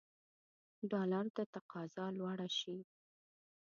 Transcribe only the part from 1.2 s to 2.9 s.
ته تقاضا لوړه شي.